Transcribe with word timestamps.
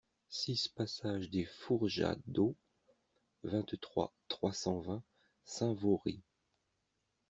six 0.29 0.67
passage 0.67 1.29
des 1.29 1.45
Fourjadeaux, 1.45 2.55
vingt-trois, 3.43 4.11
trois 4.29 4.51
cent 4.51 4.79
vingt, 4.79 5.03
Saint-Vaury 5.45 6.23